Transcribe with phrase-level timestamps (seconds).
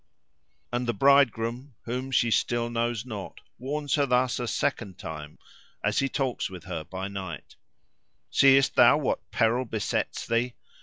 [0.71, 5.37] And the bridegroom, whom still she knows not, warns her thus a second time,
[5.83, 7.55] as he talks with her by night:
[8.31, 10.55] "Seest thou what peril besets thee?